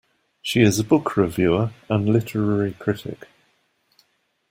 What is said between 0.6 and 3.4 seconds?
is a book reviewer and literary critic.